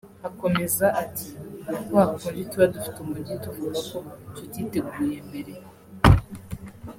Akomeza 0.27 0.85
ati” 1.03 1.29
Ni 1.67 1.77
kwa 1.85 2.03
kundi 2.17 2.41
tuba 2.49 2.65
dufite 2.73 2.97
umujyi 3.01 3.33
tuvuga 3.43 3.77
ko 3.89 3.97
tutiteguye 4.35 5.17
mbere 5.27 5.53